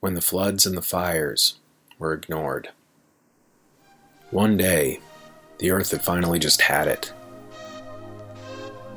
[0.00, 1.56] when the floods and the fires
[1.98, 2.70] were ignored.
[4.30, 5.00] One day,
[5.58, 7.12] the earth had finally just had it.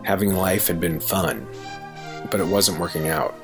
[0.04, 1.46] Having life had been fun,
[2.32, 3.36] but it wasn't working out.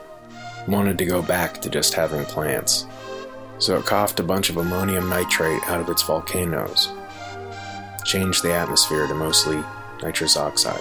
[0.61, 2.85] It wanted to go back to just having plants.
[3.59, 6.89] So it coughed a bunch of ammonium nitrate out of its volcanoes,
[8.05, 9.61] changed the atmosphere to mostly
[10.01, 10.79] nitrous oxide.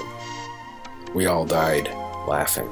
[1.12, 1.88] We all died
[2.28, 2.70] laughing.